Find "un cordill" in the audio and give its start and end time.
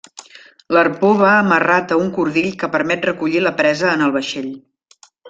2.05-2.49